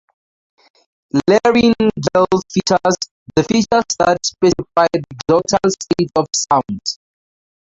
Laryngeal 1.29 2.25
features: 2.51 2.95
The 3.35 3.43
features 3.43 3.83
that 3.99 4.17
specify 4.25 4.87
the 4.93 5.03
glottal 5.29 5.69
states 5.79 6.11
of 6.15 6.25
sounds. 6.33 6.97